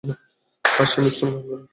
তার 0.65 0.87
স্বামী 0.91 1.09
ইসলাম 1.11 1.29
গ্রহণ 1.31 1.43
করে। 1.47 1.63